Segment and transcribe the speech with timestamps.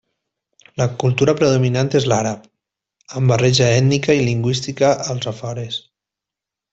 [0.81, 2.47] La cultura predominant és l'àrab,
[3.19, 5.79] amb barreja ètnica i lingüística als afores.